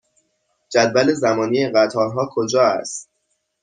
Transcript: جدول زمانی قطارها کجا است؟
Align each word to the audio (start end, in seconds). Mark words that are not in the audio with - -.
جدول 0.69 1.13
زمانی 1.13 1.67
قطارها 1.69 2.29
کجا 2.33 2.61
است؟ 2.63 3.09